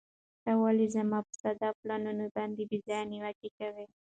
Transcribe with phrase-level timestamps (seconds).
[0.43, 3.85] ته ولې زما په ساده پلانونو باندې بې ځایه نیوکې کوې؟